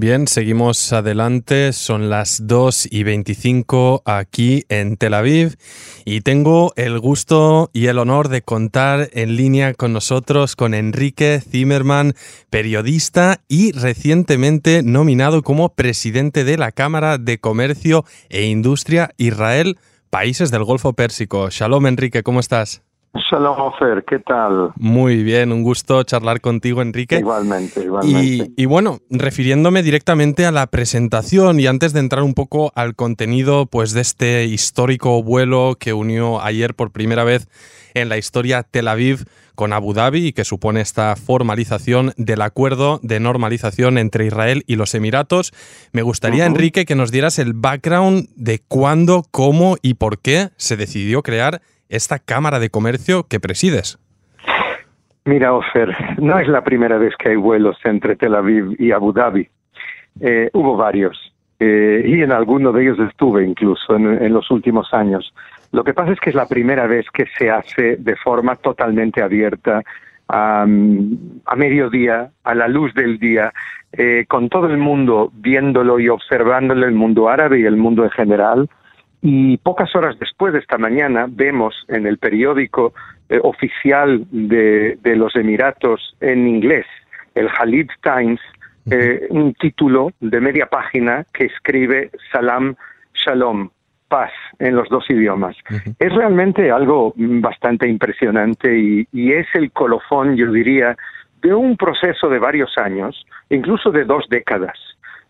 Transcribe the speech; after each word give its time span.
Bien, 0.00 0.26
seguimos 0.26 0.94
adelante. 0.94 1.74
Son 1.74 2.08
las 2.08 2.46
2 2.46 2.88
y 2.90 3.02
25 3.02 4.00
aquí 4.06 4.64
en 4.70 4.96
Tel 4.96 5.12
Aviv 5.12 5.58
y 6.06 6.22
tengo 6.22 6.72
el 6.76 6.98
gusto 7.00 7.68
y 7.74 7.84
el 7.88 7.98
honor 7.98 8.30
de 8.30 8.40
contar 8.40 9.10
en 9.12 9.36
línea 9.36 9.74
con 9.74 9.92
nosotros 9.92 10.56
con 10.56 10.72
Enrique 10.72 11.42
Zimmerman, 11.46 12.14
periodista 12.48 13.42
y 13.46 13.72
recientemente 13.72 14.82
nominado 14.82 15.42
como 15.42 15.74
presidente 15.74 16.44
de 16.44 16.56
la 16.56 16.72
Cámara 16.72 17.18
de 17.18 17.38
Comercio 17.38 18.06
e 18.30 18.46
Industria 18.46 19.10
Israel, 19.18 19.76
Países 20.08 20.50
del 20.50 20.64
Golfo 20.64 20.94
Pérsico. 20.94 21.50
Shalom, 21.50 21.86
Enrique, 21.86 22.22
¿cómo 22.22 22.40
estás? 22.40 22.80
Shalom, 23.12 23.58
Ofer, 23.60 24.04
¿qué 24.06 24.20
tal? 24.20 24.70
Muy 24.76 25.24
bien, 25.24 25.50
un 25.50 25.64
gusto 25.64 26.00
charlar 26.04 26.40
contigo, 26.40 26.80
Enrique. 26.80 27.18
Igualmente, 27.18 27.82
igualmente. 27.82 28.52
Y, 28.56 28.66
bueno, 28.66 29.00
refiriéndome 29.10 29.82
directamente 29.82 30.46
a 30.46 30.52
la 30.52 30.68
presentación 30.68 31.58
y 31.58 31.66
antes 31.66 31.92
de 31.92 31.98
entrar 31.98 32.22
un 32.22 32.34
poco 32.34 32.70
al 32.76 32.94
contenido 32.94 33.66
pues, 33.66 33.92
de 33.94 34.02
este 34.02 34.44
histórico 34.44 35.24
vuelo 35.24 35.76
que 35.78 35.92
unió 35.92 36.40
ayer 36.40 36.74
por 36.74 36.92
primera 36.92 37.24
vez 37.24 37.48
en 37.94 38.08
la 38.08 38.16
historia 38.16 38.62
Tel 38.62 38.86
Aviv 38.86 39.24
con 39.56 39.72
Abu 39.72 39.92
Dhabi 39.92 40.28
y 40.28 40.32
que 40.32 40.44
supone 40.44 40.80
esta 40.80 41.16
formalización 41.16 42.12
del 42.16 42.42
acuerdo 42.42 43.00
de 43.02 43.18
normalización 43.18 43.98
entre 43.98 44.26
Israel 44.26 44.62
y 44.68 44.76
los 44.76 44.94
Emiratos. 44.94 45.52
Me 45.92 46.02
gustaría, 46.02 46.46
Enrique, 46.46 46.84
que 46.84 46.94
nos 46.94 47.10
dieras 47.10 47.40
el 47.40 47.54
background 47.54 48.28
de 48.36 48.60
cuándo, 48.60 49.24
cómo 49.32 49.76
y 49.82 49.94
por 49.94 50.20
qué 50.20 50.50
se 50.56 50.76
decidió 50.76 51.24
crear 51.24 51.60
esta 51.90 52.18
Cámara 52.18 52.58
de 52.58 52.70
Comercio 52.70 53.24
que 53.28 53.40
presides. 53.40 53.98
Mira, 55.24 55.52
Ofer, 55.52 55.94
no 56.18 56.38
es 56.38 56.48
la 56.48 56.64
primera 56.64 56.96
vez 56.96 57.14
que 57.18 57.30
hay 57.30 57.36
vuelos 57.36 57.76
entre 57.84 58.16
Tel 58.16 58.34
Aviv 58.34 58.74
y 58.78 58.90
Abu 58.92 59.12
Dhabi. 59.12 59.48
Eh, 60.20 60.50
hubo 60.54 60.76
varios 60.76 61.32
eh, 61.58 62.02
y 62.06 62.22
en 62.22 62.32
alguno 62.32 62.72
de 62.72 62.82
ellos 62.82 62.98
estuve 62.98 63.44
incluso 63.44 63.94
en, 63.94 64.32
los 64.32 64.50
últimos 64.50 64.92
años. 64.94 65.34
Lo 65.72 65.84
que 65.84 65.92
pasa 65.92 66.12
es 66.12 66.20
que 66.20 66.30
es 66.30 66.36
la 66.36 66.46
primera 66.46 66.86
vez 66.86 67.06
que 67.12 67.26
se 67.38 67.50
hace 67.50 67.96
de 67.96 68.16
forma 68.16 68.56
totalmente 68.56 69.22
abierta 69.22 69.82
a, 70.26 70.64
mediodía, 70.66 72.30
a 72.44 72.54
la 72.54 72.66
luz 72.66 72.94
del 72.94 73.18
día, 73.18 73.52
eh, 73.92 74.24
con 74.26 74.48
todo 74.48 74.68
el 74.68 74.78
mundo 74.78 75.30
viéndolo 75.34 76.00
y 76.00 76.08
observándolo, 76.08 76.86
el 76.86 76.94
mundo 76.94 77.28
árabe 77.28 77.60
y 77.60 77.66
el 77.66 77.76
mundo 77.76 78.04
en 78.04 78.10
general, 78.10 78.70
y 79.22 79.58
pocas 79.58 79.94
horas 79.94 80.18
después 80.18 80.52
de 80.52 80.60
esta 80.60 80.78
mañana 80.78 81.26
vemos 81.28 81.74
en 81.88 82.06
el 82.06 82.18
periódico 82.18 82.94
eh, 83.28 83.38
oficial 83.42 84.24
de, 84.30 84.98
los 85.04 85.36
Emiratos 85.36 86.16
en 86.20 86.48
inglés, 86.48 86.86
el 87.34 87.48
Khalid 87.48 87.90
Times, 88.02 88.40
eh, 88.90 89.26
un 89.30 89.54
título 89.54 90.10
de 90.20 90.40
media 90.40 90.66
página 90.66 91.24
que 91.32 91.44
escribe 91.44 92.10
Salam 92.32 92.74
Shalom, 93.14 93.68
paz 94.08 94.32
en 94.58 94.74
los 94.74 94.88
dos 94.88 95.08
idiomas. 95.10 95.54
Es 95.98 96.12
realmente 96.12 96.70
algo 96.70 97.12
bastante 97.16 97.86
impresionante 97.86 98.76
y, 98.76 99.06
y 99.12 99.32
es 99.32 99.46
el 99.54 99.70
colofón, 99.70 100.36
yo 100.36 100.50
diría, 100.50 100.96
de 101.42 101.54
un 101.54 101.76
proceso 101.76 102.28
de 102.28 102.38
varios 102.38 102.76
años, 102.78 103.26
incluso 103.50 103.90
de 103.90 104.04
dos 104.04 104.24
décadas 104.30 104.78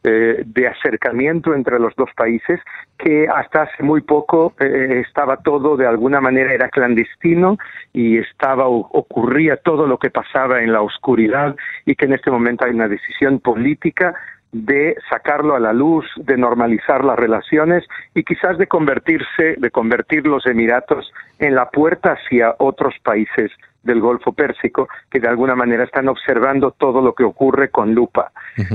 eh, 0.02 0.44
de 0.46 0.66
acercamiento 0.66 1.54
entre 1.54 1.78
los 1.78 1.94
dos 1.94 2.08
países 2.16 2.58
que 2.96 3.28
hasta 3.28 3.62
hace 3.62 3.82
muy 3.82 4.00
poco 4.00 4.54
eh, 4.58 5.02
estaba 5.06 5.36
todo 5.36 5.76
de 5.76 5.86
alguna 5.86 6.22
manera 6.22 6.54
era 6.54 6.70
clandestino 6.70 7.58
y 7.92 8.16
estaba 8.16 8.66
ocurría 8.66 9.58
todo 9.58 9.86
lo 9.86 9.98
que 9.98 10.10
pasaba 10.10 10.62
en 10.62 10.72
la 10.72 10.80
oscuridad 10.80 11.54
y 11.84 11.96
que 11.96 12.06
en 12.06 12.14
este 12.14 12.30
momento 12.30 12.64
hay 12.64 12.72
una 12.72 12.88
decisión 12.88 13.40
política 13.40 14.14
de 14.52 14.96
sacarlo 15.08 15.54
a 15.54 15.60
la 15.60 15.72
luz, 15.72 16.04
de 16.16 16.36
normalizar 16.36 17.04
las 17.04 17.18
relaciones 17.18 17.84
y 18.14 18.24
quizás 18.24 18.58
de 18.58 18.66
convertirse, 18.66 19.54
de 19.56 19.70
convertir 19.70 20.26
los 20.26 20.46
Emiratos 20.46 21.12
en 21.38 21.54
la 21.54 21.70
puerta 21.70 22.12
hacia 22.12 22.56
otros 22.58 22.94
países 23.02 23.52
del 23.82 24.00
Golfo 24.00 24.32
Pérsico 24.32 24.88
que 25.10 25.20
de 25.20 25.28
alguna 25.28 25.54
manera 25.54 25.84
están 25.84 26.08
observando 26.08 26.72
todo 26.72 27.00
lo 27.00 27.14
que 27.14 27.24
ocurre 27.24 27.70
con 27.70 27.94
lupa. 27.94 28.32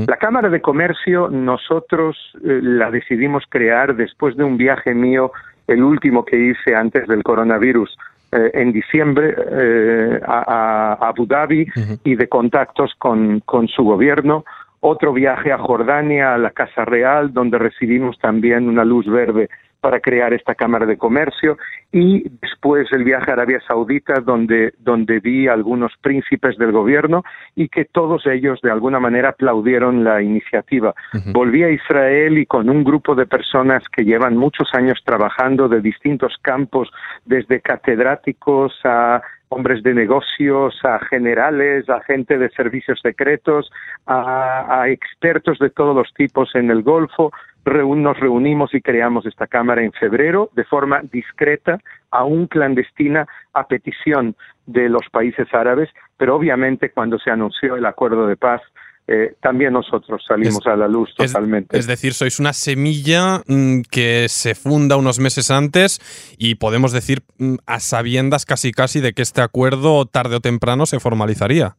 La 0.08 0.18
Cámara 0.18 0.50
de 0.50 0.62
Comercio 0.62 1.30
nosotros 1.30 2.18
eh, 2.44 2.60
la 2.62 2.90
decidimos 2.90 3.44
crear 3.50 3.96
después 3.96 4.36
de 4.36 4.44
un 4.44 4.58
viaje 4.58 4.94
mío, 4.94 5.32
el 5.68 5.84
último 5.84 6.26
que 6.26 6.38
hice 6.38 6.76
antes 6.76 7.08
del 7.08 7.24
coronavirus, 7.24 7.96
eh, 8.32 8.52
en 8.56 8.72
diciembre 8.72 9.36
eh, 9.38 10.20
a, 10.26 10.98
Abu 11.00 11.28
Dhabi 11.28 11.68
y 12.04 12.16
de 12.16 12.28
contactos 12.28 12.94
con, 12.98 13.42
con 13.42 13.68
su 13.68 13.84
gobierno 13.84 14.44
otro 14.86 15.14
viaje 15.14 15.52
a 15.52 15.58
Jordania, 15.58 16.36
a 16.36 16.38
la 16.38 16.52
Casa 16.52 16.86
Real, 16.86 17.34
donde 17.34 17.58
recibimos 17.58 18.20
también 18.20 18.70
una 18.70 18.86
luz 18.86 19.08
verde 19.08 19.50
para 19.82 20.00
crear 20.00 20.34
esta 20.34 20.56
Cámara 20.56 20.88
de 20.88 20.98
Comercio 20.98 21.58
y 21.92 22.28
después 22.42 22.92
el 22.92 23.04
viaje 23.04 23.30
a 23.30 23.34
Arabia 23.34 23.60
Saudita 23.68 24.16
donde, 24.20 24.74
donde 24.80 25.20
vi 25.20 25.48
a 25.48 25.54
algunos 25.54 25.92
príncipes 26.02 26.58
del 26.58 26.72
gobierno 26.72 27.24
y 27.56 27.70
que 27.70 27.86
todos 27.86 28.26
ellos 28.26 28.60
de 28.62 28.72
alguna 28.72 29.00
manera 29.00 29.30
aplaudieron 29.30 30.04
la 30.04 30.24
iniciativa. 30.24 30.96
Volví 31.32 31.64
a 31.64 31.70
Israel 31.70 32.38
y 32.40 32.48
con 32.48 32.68
un 32.68 32.84
grupo 32.84 33.14
de 33.14 33.28
personas 33.28 33.84
que 33.90 34.06
llevan 34.06 34.38
muchos 34.38 34.74
años 34.74 35.02
trabajando 35.06 35.68
de 35.68 35.82
distintos 35.82 36.36
campos, 36.42 36.92
desde 37.24 37.62
catedráticos 37.62 38.74
a 38.84 39.22
hombres 39.56 39.82
de 39.84 39.94
negocios, 39.94 40.78
a 40.84 41.00
generales, 41.06 41.90
a 41.90 42.02
gente 42.02 42.38
de 42.38 42.50
servicios 42.50 43.00
secretos, 43.02 43.72
a, 44.06 44.86
expertos 44.90 45.60
de 45.60 45.70
todos 45.70 45.96
los 45.96 46.14
tipos 46.14 46.54
en 46.56 46.70
el 46.70 46.84
Golfo. 46.84 47.32
nos 47.66 48.20
reunimos 48.20 48.74
y 48.74 48.82
creamos 48.82 49.26
esta 49.26 49.48
Cámara 49.48 49.82
en 49.82 49.94
febrero 49.94 50.50
de 50.56 50.66
forma 50.66 51.02
discreta, 51.10 51.80
aún 52.12 52.48
clandestina, 52.48 53.26
a 53.54 53.66
petición 53.66 54.36
de 54.66 54.90
los 54.90 55.08
países 55.10 55.48
árabes, 55.54 55.90
pero 56.18 56.36
obviamente 56.36 56.90
cuando 56.90 57.18
se 57.18 57.32
anunció 57.32 57.78
el 57.78 57.86
acuerdo 57.86 58.28
de 58.28 58.36
paz 58.36 58.62
eh, 59.08 59.36
también 59.40 59.74
nosotros 59.74 60.24
salimos 60.28 60.66
a 60.66 60.76
la 60.76 60.88
luz 60.88 61.14
totalmente. 61.16 61.78
Es, 61.78 61.86
decir, 61.86 62.14
sois 62.14 62.40
una 62.40 62.54
semilla 62.54 63.42
mm, 63.48 63.82
que 63.92 64.26
se 64.30 64.56
funda 64.56 64.98
unos 64.98 65.20
meses 65.20 65.52
antes 65.52 66.00
y 66.40 66.56
podemos 66.56 66.92
decir 66.92 67.22
mm, 67.38 67.56
a 67.68 67.80
sabiendas 67.80 68.46
casi 68.46 68.72
casi 68.72 69.02
de 69.02 69.14
que 69.14 69.22
este 69.22 69.42
acuerdo 69.42 70.06
tarde 70.06 70.38
o 70.38 70.40
temprano 70.40 70.88
se 70.88 71.00
formalizaría. 71.00 71.76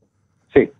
Sí, 0.54 0.70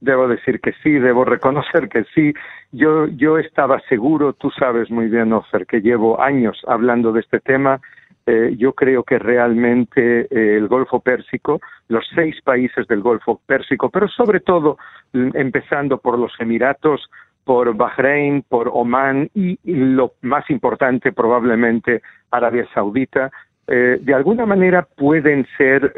debo 0.00 0.28
decir 0.28 0.60
que 0.60 0.74
sí, 0.84 0.92
debo 0.92 1.24
reconocer 1.24 1.88
que 1.88 2.04
sí. 2.14 2.32
Yo, 2.70 3.08
yo 3.08 3.38
estaba 3.38 3.80
seguro, 3.88 4.32
tú 4.32 4.50
sabes 4.50 4.90
muy 4.90 5.08
bien, 5.08 5.32
Ofer, 5.32 5.66
que 5.66 5.80
llevo 5.80 6.20
años 6.20 6.56
hablando 6.68 7.12
de 7.12 7.20
este 7.20 7.40
tema 7.40 7.80
eh, 8.28 8.56
yo 8.58 8.72
creo 8.72 9.04
que 9.04 9.20
realmente 9.20 10.22
eh, 10.22 10.56
el 10.56 10.66
Golfo 10.66 10.98
Pérsico, 10.98 11.60
los 11.88 12.04
seis 12.12 12.34
países 12.42 12.84
del 12.88 13.00
Golfo 13.00 13.40
Pérsico, 13.46 13.88
pero 13.88 14.08
sobre 14.08 14.40
todo 14.40 14.78
mm, 15.12 15.30
empezando 15.34 15.98
por 15.98 16.18
los 16.18 16.32
Emiratos, 16.40 17.08
por 17.44 17.76
Bahrein, 17.76 18.42
por 18.42 18.68
Omán 18.74 19.30
y, 19.32 19.56
lo 19.64 20.14
más 20.22 20.50
importante 20.50 21.12
probablemente 21.12 22.02
Arabia 22.32 22.66
Saudita, 22.74 23.30
eh, 23.68 23.98
de 24.00 24.14
alguna 24.14 24.44
manera 24.44 24.82
pueden 24.82 25.46
ser 25.56 25.92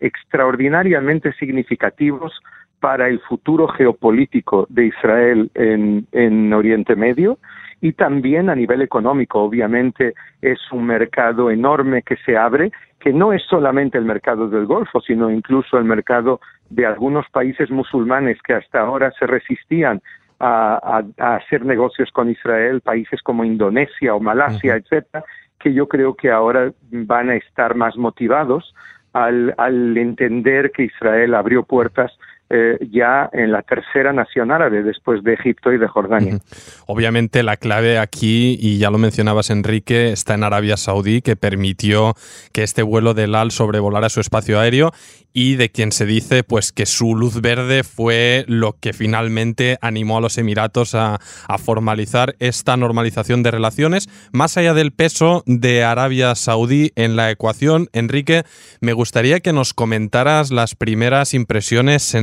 extraordinariamente 0.00 1.32
significativos 1.34 2.38
para 2.80 3.08
el 3.08 3.20
futuro 3.20 3.68
geopolítico 3.68 4.66
de 4.68 4.86
Israel 4.86 5.50
en 5.54 6.52
Oriente 6.52 6.96
Medio 6.96 7.38
y 7.82 7.92
también 7.94 8.48
a 8.48 8.54
nivel 8.54 8.80
económico. 8.80 9.42
Obviamente 9.42 10.14
es 10.40 10.58
un 10.70 10.86
mercado 10.86 11.50
enorme 11.50 12.02
que 12.02 12.16
se 12.24 12.36
abre, 12.36 12.70
que 13.00 13.12
no 13.12 13.32
es 13.32 13.42
solamente 13.50 13.98
el 13.98 14.04
mercado 14.04 14.48
del 14.48 14.66
Golfo, 14.66 15.00
sino 15.00 15.30
incluso 15.30 15.76
el 15.76 15.84
mercado 15.84 16.40
de 16.70 16.86
algunos 16.86 17.28
países 17.30 17.70
musulmanes 17.70 18.40
que 18.42 18.54
hasta 18.54 18.80
ahora 18.80 19.10
se 19.18 19.26
resistían 19.26 20.00
a, 20.38 21.02
hacer 21.18 21.64
negocios 21.64 22.10
con 22.12 22.30
Israel, 22.30 22.80
países 22.80 23.20
como 23.20 23.44
Indonesia 23.44 24.14
o 24.14 24.20
Malasia, 24.20 24.76
etcétera, 24.76 25.24
que 25.58 25.74
yo 25.74 25.88
creo 25.88 26.14
que 26.14 26.30
ahora 26.30 26.72
van 26.90 27.30
a 27.30 27.36
estar 27.36 27.74
más 27.74 27.96
motivados 27.96 28.74
al, 29.12 29.54
al 29.58 29.96
entender 29.96 30.70
que 30.70 30.84
Israel 30.84 31.34
abrió 31.34 31.64
puertas 31.64 32.12
eh, 32.54 32.76
ya 32.90 33.30
en 33.32 33.50
la 33.50 33.62
tercera 33.62 34.12
nación 34.12 34.50
árabe 34.50 34.82
después 34.82 35.24
de 35.24 35.32
Egipto 35.32 35.72
y 35.72 35.78
de 35.78 35.88
Jordania. 35.88 36.38
Obviamente 36.86 37.42
la 37.42 37.56
clave 37.56 37.98
aquí, 37.98 38.58
y 38.60 38.76
ya 38.76 38.90
lo 38.90 38.98
mencionabas 38.98 39.48
Enrique, 39.48 40.12
está 40.12 40.34
en 40.34 40.44
Arabia 40.44 40.76
Saudí, 40.76 41.22
que 41.22 41.34
permitió 41.34 42.14
que 42.52 42.62
este 42.62 42.82
vuelo 42.82 43.14
del 43.14 43.36
AL 43.36 43.52
sobrevolara 43.52 44.10
su 44.10 44.20
espacio 44.20 44.60
aéreo 44.60 44.92
y 45.32 45.54
de 45.56 45.70
quien 45.70 45.92
se 45.92 46.04
dice 46.04 46.44
pues 46.44 46.72
que 46.72 46.86
su 46.86 47.16
luz 47.16 47.40
verde 47.40 47.84
fue 47.84 48.44
lo 48.48 48.76
que 48.78 48.92
finalmente 48.92 49.78
animó 49.80 50.18
a 50.18 50.20
los 50.20 50.36
Emiratos 50.38 50.94
a, 50.94 51.20
a, 51.48 51.58
formalizar 51.58 52.36
esta 52.38 52.76
normalización 52.76 53.42
de 53.42 53.50
relaciones. 53.50 54.08
Más 54.32 54.56
allá 54.56 54.74
del 54.74 54.92
peso 54.92 55.42
de 55.46 55.84
Arabia 55.84 56.34
Saudí 56.34 56.92
en 56.96 57.16
la 57.16 57.30
ecuación, 57.30 57.88
Enrique, 57.92 58.44
me 58.80 58.92
gustaría 58.92 59.40
que 59.40 59.54
nos 59.54 59.72
comentaras 59.72 60.50
las 60.50 60.74
primeras 60.74 61.32
impresiones, 61.32 62.14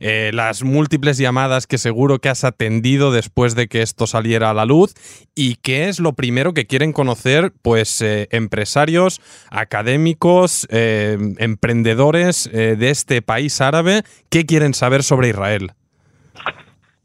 eh, 0.00 0.30
las 0.34 0.64
múltiples 0.64 1.18
llamadas 1.18 1.66
que 1.66 1.78
seguro 1.78 2.18
que 2.18 2.28
has 2.28 2.44
atendido 2.44 3.12
después 3.12 3.54
de 3.54 3.68
que 3.68 3.82
esto 3.82 4.06
saliera 4.06 4.50
a 4.50 4.54
la 4.54 4.64
luz 4.64 4.94
y 5.34 5.56
qué 5.56 5.88
es 5.88 6.00
lo 6.00 6.12
primero 6.12 6.52
que 6.52 6.66
quieren 6.66 6.92
conocer 6.92 7.52
pues 7.62 8.02
eh, 8.02 8.28
empresarios, 8.30 9.20
académicos, 9.50 10.66
eh, 10.70 11.16
emprendedores 11.38 12.50
de 12.52 12.90
este 12.90 13.22
país 13.22 13.60
árabe, 13.60 14.02
¿qué 14.30 14.44
quieren 14.44 14.74
saber 14.74 15.02
sobre 15.02 15.28
Israel? 15.28 15.70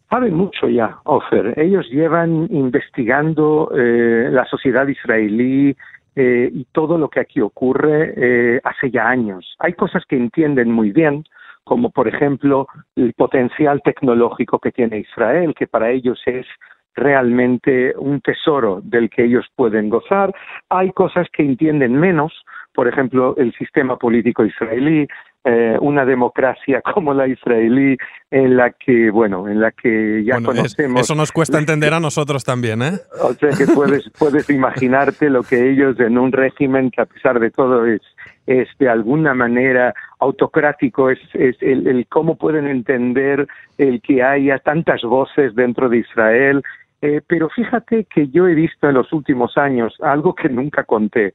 Saben 0.09 0.33
mucho 0.33 0.67
ya, 0.67 0.97
Ofer. 1.05 1.57
Ellos 1.59 1.87
llevan 1.91 2.47
investigando 2.49 3.69
la 3.73 4.45
sociedad 4.45 4.87
israelí, 4.87 5.75
y 6.15 6.65
todo 6.73 6.97
lo 6.97 7.09
que 7.09 7.21
aquí 7.21 7.39
ocurre 7.39 8.59
hace 8.63 8.91
ya 8.91 9.07
años. 9.07 9.55
Hay 9.59 9.73
cosas 9.73 10.03
que 10.05 10.17
entienden 10.17 10.71
muy 10.71 10.91
bien, 10.91 11.23
como 11.69 11.91
por 11.91 12.07
ejemplo 12.07 12.67
el 12.95 13.13
potencial 13.13 13.83
tecnológico 13.83 14.57
que 14.57 14.71
tiene 14.71 15.01
Israel, 15.01 15.53
que 15.55 15.67
para 15.67 15.91
ellos 15.91 16.19
es 16.25 16.47
realmente 16.95 17.93
un 17.95 18.21
tesoro 18.21 18.81
del 18.83 19.11
que 19.11 19.25
ellos 19.25 19.45
pueden 19.55 19.87
gozar. 19.87 20.33
Hay 20.69 20.91
cosas 20.93 21.27
que 21.31 21.43
entienden 21.43 21.93
menos, 21.93 22.33
por 22.73 22.87
ejemplo, 22.87 23.35
el 23.37 23.53
sistema 23.53 23.97
político 23.97 24.43
israelí, 24.43 25.07
eh, 25.43 25.77
una 25.79 26.05
democracia 26.05 26.81
como 26.93 27.13
la 27.13 27.27
israelí, 27.27 27.95
en 28.31 28.57
la 28.57 28.71
que, 28.71 29.11
bueno, 29.11 29.47
en 29.47 29.61
la 29.61 29.69
que 29.69 30.23
ya 30.25 30.41
conocemos. 30.41 31.01
eso 31.01 31.13
nos 31.13 31.31
cuesta 31.31 31.59
entender 31.59 31.93
a 31.93 31.99
nosotros 31.99 32.43
también, 32.43 32.81
¿eh? 32.81 32.93
O 33.21 33.33
sea 33.33 33.51
que 33.51 33.71
puedes, 33.75 34.09
puedes 34.17 34.49
imaginarte 34.49 35.29
lo 35.29 35.43
que 35.43 35.69
ellos 35.69 35.99
en 35.99 36.17
un 36.17 36.31
régimen 36.31 36.89
que 36.89 37.01
a 37.01 37.05
pesar 37.05 37.39
de 37.39 37.51
todo 37.51 37.85
es, 37.85 38.01
es 38.49 38.67
de 38.79 38.89
alguna 38.89 39.35
manera 39.35 39.93
autocrático, 40.17 41.11
es, 41.11 41.19
es 41.33 41.55
el, 41.61 41.87
el 41.87 42.07
cómo 42.07 42.35
pueden 42.35 42.65
entender 42.65 43.47
el 43.77 44.01
que 44.01 44.23
haya 44.23 44.57
tantas 44.57 45.03
voces 45.03 45.53
dentro 45.53 45.87
de 45.87 45.97
Israel, 45.97 46.63
eh, 47.03 47.21
pero 47.27 47.47
fíjate 47.49 48.05
que 48.05 48.27
yo 48.29 48.47
he 48.47 48.55
visto 48.55 48.89
en 48.89 48.95
los 48.95 49.13
últimos 49.13 49.55
años 49.55 49.95
algo 50.01 50.33
que 50.33 50.49
nunca 50.49 50.83
conté, 50.83 51.31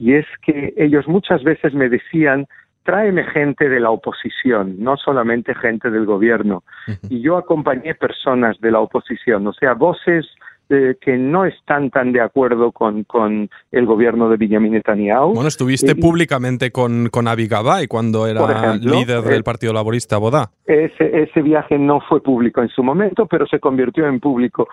y 0.00 0.14
es 0.14 0.26
que 0.42 0.74
ellos 0.76 1.06
muchas 1.06 1.44
veces 1.44 1.72
me 1.72 1.88
decían, 1.88 2.48
tráeme 2.82 3.22
gente 3.22 3.68
de 3.68 3.78
la 3.78 3.90
oposición, 3.90 4.74
no 4.80 4.96
solamente 4.96 5.54
gente 5.54 5.90
del 5.90 6.04
gobierno. 6.04 6.64
Y 7.08 7.20
yo 7.20 7.36
acompañé 7.36 7.94
personas 7.94 8.60
de 8.60 8.72
la 8.72 8.80
oposición, 8.80 9.46
o 9.46 9.52
sea, 9.52 9.74
voces 9.74 10.26
eh, 10.68 10.96
que 11.00 11.16
no 11.16 11.44
están 11.44 11.90
tan 11.90 12.12
de 12.12 12.20
acuerdo 12.20 12.72
con, 12.72 13.04
con 13.04 13.48
el 13.70 13.86
gobierno 13.86 14.28
de 14.28 14.36
Benjamin 14.36 14.72
Netanyahu. 14.72 15.34
Bueno, 15.34 15.48
estuviste 15.48 15.92
eh, 15.92 15.96
públicamente 15.96 16.72
con, 16.72 17.08
con 17.08 17.28
Avi 17.28 17.46
Gabay 17.46 17.86
cuando 17.86 18.26
era 18.26 18.74
líder 18.76 19.22
del 19.22 19.44
Partido 19.44 19.72
Laborista 19.72 20.18
Bodá. 20.18 20.50
Ese, 20.66 21.22
ese 21.22 21.42
viaje 21.42 21.78
no 21.78 22.00
fue 22.00 22.22
público 22.22 22.62
en 22.62 22.68
su 22.68 22.82
momento, 22.82 23.26
pero 23.26 23.46
se 23.46 23.60
convirtió 23.60 24.06
en 24.06 24.20
público 24.20 24.68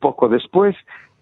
poco 0.00 0.28
después. 0.28 0.74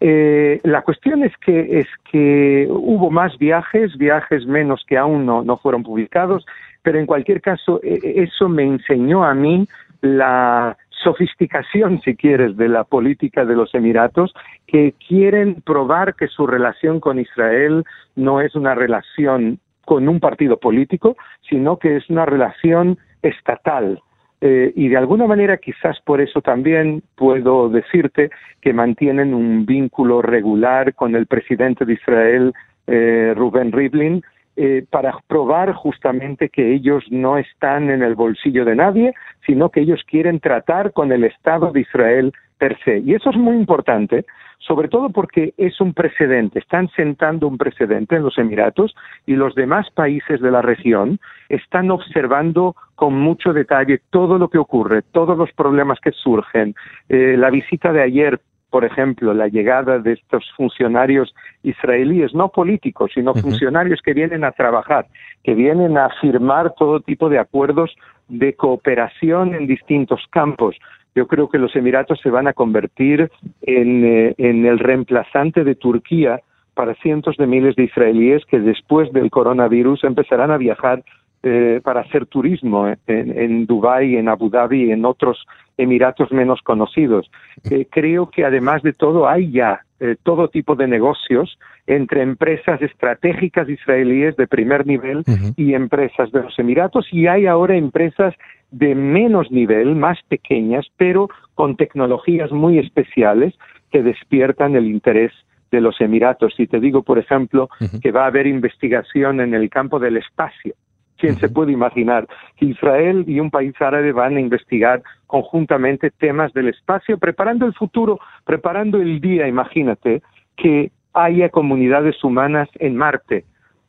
Eh, 0.04 0.60
la 0.64 0.82
cuestión 0.82 1.22
es 1.22 1.32
que, 1.36 1.78
es 1.78 1.86
que 2.10 2.66
hubo 2.68 3.08
más 3.10 3.38
viajes, 3.38 3.96
viajes 3.96 4.44
menos 4.46 4.84
que 4.84 4.98
aún 4.98 5.24
no, 5.24 5.44
no 5.44 5.58
fueron 5.58 5.84
publicados, 5.84 6.44
pero 6.82 6.98
en 6.98 7.06
cualquier 7.06 7.40
caso 7.40 7.80
e, 7.84 8.00
e, 8.02 8.22
eso 8.24 8.48
me 8.48 8.64
enseñó 8.64 9.24
a 9.24 9.32
mí 9.32 9.68
la 10.00 10.76
sofisticación, 11.02 12.00
si 12.02 12.16
quieres, 12.16 12.56
de 12.56 12.68
la 12.68 12.84
política 12.84 13.44
de 13.44 13.54
los 13.54 13.74
Emiratos, 13.74 14.34
que 14.66 14.94
quieren 15.06 15.62
probar 15.62 16.14
que 16.14 16.28
su 16.28 16.46
relación 16.46 17.00
con 17.00 17.18
Israel 17.18 17.84
no 18.16 18.40
es 18.40 18.54
una 18.54 18.74
relación 18.74 19.58
con 19.84 20.08
un 20.08 20.20
partido 20.20 20.58
político, 20.58 21.16
sino 21.48 21.78
que 21.78 21.96
es 21.96 22.08
una 22.08 22.24
relación 22.24 22.98
estatal, 23.22 24.00
eh, 24.44 24.72
y 24.74 24.88
de 24.88 24.96
alguna 24.96 25.28
manera 25.28 25.56
quizás 25.58 26.00
por 26.00 26.20
eso 26.20 26.40
también 26.40 27.04
puedo 27.14 27.68
decirte 27.68 28.30
que 28.60 28.72
mantienen 28.72 29.34
un 29.34 29.64
vínculo 29.64 30.20
regular 30.20 30.94
con 30.94 31.14
el 31.14 31.26
presidente 31.26 31.84
de 31.84 31.92
Israel, 31.92 32.52
eh, 32.88 33.34
Rubén 33.36 33.70
Rivlin, 33.70 34.24
eh, 34.56 34.84
para 34.90 35.18
probar 35.26 35.72
justamente 35.72 36.48
que 36.48 36.74
ellos 36.74 37.04
no 37.10 37.38
están 37.38 37.90
en 37.90 38.02
el 38.02 38.14
bolsillo 38.14 38.64
de 38.64 38.76
nadie, 38.76 39.14
sino 39.46 39.70
que 39.70 39.80
ellos 39.80 40.02
quieren 40.06 40.40
tratar 40.40 40.92
con 40.92 41.10
el 41.10 41.24
Estado 41.24 41.72
de 41.72 41.80
Israel 41.80 42.32
per 42.58 42.78
se. 42.84 42.98
Y 42.98 43.14
eso 43.14 43.30
es 43.30 43.36
muy 43.36 43.56
importante, 43.56 44.24
sobre 44.58 44.88
todo 44.88 45.10
porque 45.10 45.54
es 45.56 45.80
un 45.80 45.94
precedente, 45.94 46.58
están 46.58 46.88
sentando 46.90 47.48
un 47.48 47.58
precedente 47.58 48.16
en 48.16 48.22
los 48.22 48.38
Emiratos 48.38 48.94
y 49.26 49.34
los 49.34 49.54
demás 49.54 49.90
países 49.90 50.40
de 50.40 50.50
la 50.50 50.62
región 50.62 51.18
están 51.48 51.90
observando 51.90 52.76
con 52.94 53.14
mucho 53.14 53.52
detalle 53.52 54.00
todo 54.10 54.38
lo 54.38 54.48
que 54.48 54.58
ocurre, 54.58 55.02
todos 55.12 55.36
los 55.36 55.50
problemas 55.52 55.98
que 55.98 56.12
surgen. 56.12 56.74
Eh, 57.08 57.36
la 57.36 57.50
visita 57.50 57.92
de 57.92 58.02
ayer 58.02 58.40
por 58.72 58.86
ejemplo, 58.86 59.34
la 59.34 59.48
llegada 59.48 59.98
de 59.98 60.14
estos 60.14 60.50
funcionarios 60.56 61.34
israelíes, 61.62 62.32
no 62.34 62.48
políticos, 62.48 63.10
sino 63.14 63.34
funcionarios 63.34 64.00
que 64.00 64.14
vienen 64.14 64.44
a 64.44 64.52
trabajar, 64.52 65.06
que 65.44 65.54
vienen 65.54 65.98
a 65.98 66.08
firmar 66.22 66.72
todo 66.78 67.00
tipo 67.00 67.28
de 67.28 67.38
acuerdos 67.38 67.94
de 68.28 68.54
cooperación 68.54 69.54
en 69.54 69.66
distintos 69.66 70.22
campos, 70.30 70.74
yo 71.14 71.26
creo 71.26 71.50
que 71.50 71.58
los 71.58 71.76
Emiratos 71.76 72.18
se 72.22 72.30
van 72.30 72.48
a 72.48 72.54
convertir 72.54 73.30
en, 73.60 74.04
eh, 74.06 74.34
en 74.38 74.64
el 74.64 74.78
reemplazante 74.78 75.64
de 75.64 75.74
Turquía 75.74 76.40
para 76.72 76.94
cientos 76.94 77.36
de 77.36 77.46
miles 77.46 77.76
de 77.76 77.84
israelíes 77.84 78.46
que 78.46 78.58
después 78.58 79.12
del 79.12 79.30
coronavirus 79.30 80.04
empezarán 80.04 80.50
a 80.50 80.56
viajar 80.56 81.04
eh, 81.42 81.80
para 81.82 82.00
hacer 82.00 82.26
turismo 82.26 82.88
en, 83.06 83.38
en 83.38 83.66
Dubái, 83.66 84.16
en 84.16 84.28
Abu 84.28 84.48
Dhabi 84.48 84.84
y 84.84 84.92
en 84.92 85.04
otros 85.04 85.44
emiratos 85.76 86.30
menos 86.32 86.60
conocidos. 86.62 87.30
Eh, 87.70 87.86
creo 87.90 88.30
que 88.30 88.44
además 88.44 88.82
de 88.82 88.92
todo 88.92 89.28
hay 89.28 89.50
ya 89.50 89.80
todo 90.24 90.48
tipo 90.48 90.74
de 90.74 90.88
negocios 90.88 91.60
entre 91.86 92.22
empresas 92.22 92.82
estratégicas 92.82 93.68
israelíes 93.68 94.36
de 94.36 94.48
primer 94.48 94.84
nivel 94.84 95.22
y 95.56 95.74
empresas 95.74 96.32
de 96.32 96.42
los 96.42 96.58
Emiratos 96.58 97.06
y 97.12 97.28
hay 97.28 97.46
ahora 97.46 97.76
empresas 97.76 98.34
de 98.72 98.94
menos 98.94 99.50
nivel, 99.50 99.94
más 99.94 100.18
pequeñas, 100.28 100.86
pero 100.96 101.28
con 101.54 101.76
tecnologías 101.76 102.50
muy 102.50 102.78
especiales 102.78 103.54
que 103.90 104.02
despiertan 104.02 104.74
el 104.74 104.86
interés 104.86 105.32
de 105.70 105.80
los 105.80 106.00
Emiratos. 106.00 106.54
Si 106.56 106.66
te 106.66 106.80
digo, 106.80 107.02
por 107.02 107.18
ejemplo, 107.18 107.68
que 108.02 108.12
va 108.12 108.24
a 108.24 108.28
haber 108.28 108.46
investigación 108.46 109.40
en 109.40 109.54
el 109.54 109.68
campo 109.70 109.98
del 109.98 110.16
espacio, 110.16 110.74
¿quién 111.22 111.36
se 111.36 111.48
puede 111.48 111.70
imaginar 111.70 112.26
que 112.56 112.66
Israel 112.66 113.24
y 113.28 113.38
un 113.38 113.48
país 113.48 113.80
árabe 113.80 114.10
van 114.10 114.36
a 114.36 114.40
investigar 114.40 115.04
conjuntamente 115.28 116.10
temas 116.10 116.52
del 116.52 116.66
espacio, 116.66 117.16
preparando 117.16 117.64
el 117.64 117.74
futuro, 117.74 118.18
preparando 118.44 119.00
el 119.00 119.20
día, 119.20 119.46
imagínate, 119.46 120.20
que 120.56 120.90
haya 121.12 121.48
comunidades 121.48 122.22
humanas 122.24 122.68
en 122.80 122.96
Marte, 122.96 123.44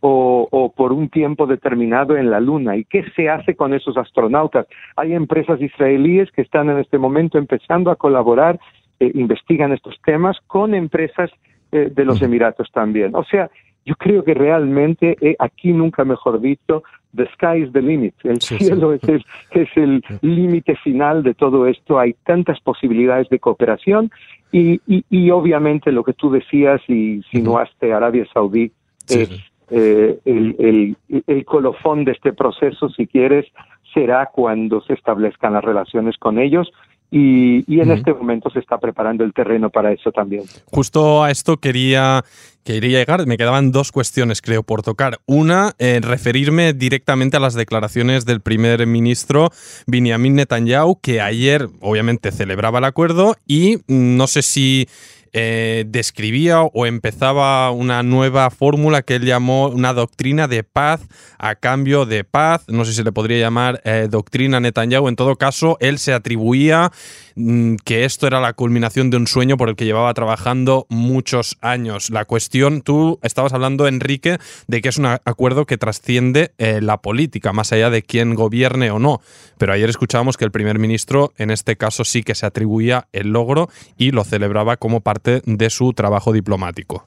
o, 0.06 0.74
por 0.75 0.92
un 0.92 1.08
tiempo 1.10 1.48
determinado 1.48 2.18
en 2.18 2.30
la 2.30 2.40
Luna. 2.40 2.75
¿Y 2.75 2.84
qué 2.84 3.04
se 3.16 3.30
hace 3.30 3.56
con 3.56 3.74
esos 3.74 3.98
astronautas? 3.98 4.68
Hay 4.98 5.13
empresas 5.13 5.60
israelíes 5.62 6.30
que 6.34 6.42
están 6.42 6.70
en 6.70 6.78
este 6.78 7.00
momento 7.00 7.38
empezando 7.38 7.90
a 7.90 7.96
colaborar, 7.96 8.60
eh, 9.00 9.12
investigan 9.16 9.72
estos 9.72 9.96
temas 10.06 10.38
con 10.46 10.75
empresas 10.75 11.32
eh, 11.72 11.90
de 11.90 12.06
los 12.06 12.22
Emiratos 12.22 12.70
también. 12.72 13.16
O 13.16 13.24
sea, 13.24 13.50
yo 13.86 13.96
creo 13.96 14.24
que 14.24 14.34
realmente, 14.34 15.18
eh, 15.22 15.36
aquí 15.40 15.74
nunca 15.74 16.06
mejor 16.06 16.40
dicho, 16.40 16.84
the 17.16 17.28
sky 17.34 17.63
is 17.63 17.72
the 17.74 17.82
limit. 17.82 18.16
El 18.24 18.42
cielo 18.42 18.94
Es, 18.94 19.04
el, 19.04 19.25
es 19.52 19.70
el 19.75 20.04
límite 20.22 20.75
final 20.78 21.24
de 21.24 21.34
todo 21.34 21.68
esto. 21.68 22.00
Hay 22.00 22.16
tantas 22.25 22.60
posibilidades 22.62 23.30
de 23.30 23.40
cooperación 23.40 24.12
y, 24.52 24.82
y, 24.88 25.04
y 25.10 25.32
obviamente 25.32 25.92
lo 25.92 26.04
que 26.04 26.13
tú 26.13 26.32
decías 26.32 26.82
y 26.88 27.22
sinuaste 27.32 27.94
Arabia 27.94 28.25
Saudí 28.34 28.72
es 29.10 29.30
eh, 29.70 30.20
el, 30.25 30.96
el, 31.25 31.46
colofón 31.46 32.06
de 32.06 32.12
este 32.12 32.34
proceso, 32.34 32.90
si 32.90 33.08
quieres, 33.08 33.46
será 33.94 34.30
cuando 34.32 34.82
se 34.82 34.94
establezcan 34.94 35.54
las 35.54 35.63
relaciones 35.63 36.18
con 36.18 36.38
ellos 36.38 36.72
y, 37.15 37.79
en 37.79 37.91
este 37.91 38.12
momento 38.12 38.50
se 38.50 38.58
está 38.58 38.79
preparando 38.79 39.24
el 39.24 39.34
terreno 39.34 39.70
para 39.70 39.91
eso 39.91 40.12
también. 40.12 40.46
Justo 40.65 41.24
a 41.24 41.29
esto 41.29 41.58
quería, 41.58 42.24
quería 42.63 42.98
llegar. 42.98 43.27
Me 43.27 43.38
quedaban 43.38 43.72
dos 43.72 43.91
cuestiones, 43.91 44.41
creo, 44.41 44.63
por 44.63 44.82
tocar. 44.82 45.20
Una, 45.27 45.74
eh, 45.77 46.00
referirme 46.01 46.74
directamente 46.74 47.38
a 47.38 47.39
las 47.39 47.53
declaraciones 47.53 48.25
del 48.25 48.41
primer 48.41 48.88
ministro 48.88 49.51
Benjamin 49.86 50.34
Netanyahu, 50.34 51.00
que 51.01 51.22
ayer 51.22 51.70
obviamente 51.82 52.32
celebraba 52.32 52.79
el 52.79 52.86
acuerdo 52.86 53.36
y 53.46 53.77
mm, 53.88 54.17
no 54.17 54.25
sé 54.25 54.41
si 54.41 54.88
eh, 55.34 55.86
describía 55.88 56.62
o 56.62 56.86
empezaba 56.86 57.70
una 57.72 58.04
nueva 58.04 58.50
fórmula 58.52 59.02
que 59.02 59.16
él 59.16 59.25
llamó 59.25 59.68
una 59.68 59.94
doctrina 59.94 60.48
de 60.48 60.63
paz 60.63 61.02
a 61.40 61.56
cambio 61.56 62.06
de 62.06 62.24
paz. 62.24 62.63
No 62.68 62.86
sé 62.86 62.94
si 62.94 63.04
le 63.04 63.12
podría 63.12 63.40
llamar 63.40 63.82
eh, 63.84 64.08
doctrina 64.10 64.60
Netanyahu. 64.60 65.08
En 65.08 65.16
todo 65.16 65.36
caso, 65.36 65.78
él 65.80 65.98
se 65.98 66.13
atribuía 66.13 66.92
mm, 67.36 67.75
que 67.84 68.06
esto 68.06 68.28
era 68.28 68.40
la 68.40 68.54
culminación 68.54 69.10
de 69.10 69.18
un 69.18 69.28
sueño 69.28 69.58
por 69.58 69.70
el 69.70 69.75
que 69.75 69.86
llevaba 69.86 70.13
trabajando 70.13 70.86
muchos 70.90 71.58
años. 71.62 72.10
La 72.10 72.25
cuestión, 72.25 72.82
tú 72.82 73.20
estabas 73.24 73.54
hablando, 73.54 73.88
Enrique, 73.88 74.38
de 74.68 74.82
que 74.82 74.90
es 74.90 74.98
un 74.98 75.06
acuerdo 75.06 75.66
que 75.66 75.78
trasciende 75.78 76.54
eh, 76.58 76.80
la 76.82 77.02
política, 77.02 77.54
más 77.54 77.72
allá 77.74 77.90
de 77.90 78.04
quién 78.04 78.36
gobierne 78.36 78.92
o 78.92 79.00
no. 79.00 79.20
Pero 79.58 79.74
ayer 79.74 79.90
escuchábamos 79.90 80.38
que 80.38 80.46
el 80.46 80.52
primer 80.52 80.80
ministro, 80.80 81.34
en 81.38 81.50
este 81.50 81.75
caso, 81.75 82.06
sí 82.06 82.24
que 82.24 82.36
se 82.36 82.46
atribuía 82.46 83.08
el 83.13 83.30
logro 83.30 83.70
y 83.98 84.12
lo 84.12 84.24
celebraba 84.24 84.78
como 84.78 85.02
parte 85.02 85.23
de 85.24 85.70
su 85.70 85.94
trabajo 85.94 86.32
diplomático. 86.32 87.06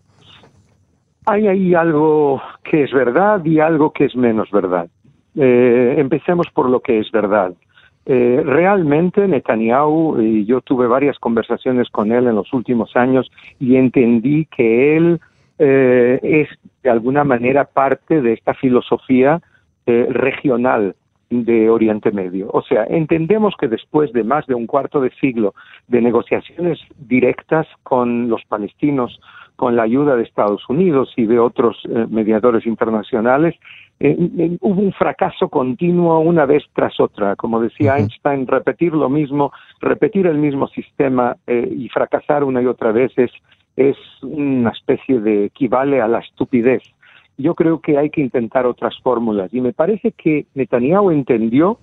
Hay 1.26 1.48
ahí 1.48 1.74
algo 1.74 2.40
que 2.62 2.84
es 2.84 2.92
verdad 2.92 3.44
y 3.44 3.58
algo 3.58 3.92
que 3.92 4.04
es 4.04 4.14
menos 4.14 4.50
verdad. 4.50 4.88
Eh, 5.34 5.96
empecemos 5.98 6.46
por 6.54 6.70
lo 6.70 6.80
que 6.80 7.00
es 7.00 7.10
verdad. 7.10 7.52
Eh, 8.06 8.40
realmente 8.44 9.26
Netanyahu, 9.26 10.20
y 10.20 10.44
yo 10.44 10.60
tuve 10.60 10.86
varias 10.86 11.18
conversaciones 11.18 11.90
con 11.90 12.12
él 12.12 12.28
en 12.28 12.36
los 12.36 12.52
últimos 12.52 12.94
años 12.94 13.30
y 13.58 13.74
entendí 13.76 14.46
que 14.46 14.96
él 14.96 15.20
eh, 15.58 16.20
es 16.22 16.48
de 16.82 16.90
alguna 16.90 17.24
manera 17.24 17.64
parte 17.64 18.22
de 18.22 18.32
esta 18.32 18.54
filosofía 18.54 19.40
regional 19.86 20.96
de 21.30 21.68
Oriente 21.70 22.10
Medio. 22.12 22.48
O 22.52 22.62
sea, 22.62 22.84
entendemos 22.84 23.54
que 23.58 23.68
después 23.68 24.12
de 24.12 24.24
más 24.24 24.46
de 24.46 24.54
un 24.54 24.66
cuarto 24.66 25.00
de 25.00 25.10
siglo 25.20 25.54
de 25.88 26.00
negociaciones 26.00 26.78
directas 26.96 27.66
con 27.82 28.28
los 28.28 28.44
palestinos, 28.44 29.20
con 29.56 29.74
la 29.74 29.82
ayuda 29.82 30.16
de 30.16 30.22
Estados 30.22 30.62
Unidos 30.68 31.12
y 31.16 31.26
de 31.26 31.38
otros 31.38 31.76
eh, 31.88 32.06
mediadores 32.08 32.66
internacionales, 32.66 33.54
eh, 33.98 34.16
eh, 34.38 34.58
hubo 34.60 34.82
un 34.82 34.92
fracaso 34.92 35.48
continuo 35.48 36.20
una 36.20 36.44
vez 36.44 36.62
tras 36.74 37.00
otra. 37.00 37.34
Como 37.34 37.60
decía 37.60 37.96
Einstein, 37.96 38.46
repetir 38.46 38.92
lo 38.92 39.08
mismo, 39.08 39.52
repetir 39.80 40.26
el 40.26 40.38
mismo 40.38 40.68
sistema 40.68 41.36
y 41.46 41.88
fracasar 41.88 42.44
una 42.44 42.60
y 42.60 42.66
otra 42.66 42.92
vez 42.92 43.10
es, 43.16 43.30
es 43.76 43.96
una 44.22 44.70
especie 44.70 45.20
de 45.20 45.46
equivale 45.46 46.00
a 46.00 46.08
la 46.08 46.18
estupidez 46.18 46.82
yo 47.38 47.54
creo 47.54 47.80
que 47.80 47.98
hay 47.98 48.10
que 48.10 48.20
intentar 48.20 48.66
otras 48.66 48.98
fórmulas. 49.02 49.52
Y 49.52 49.60
me 49.60 49.72
parece 49.72 50.12
que 50.12 50.46
Netanyahu 50.54 51.10
entendió 51.10 51.78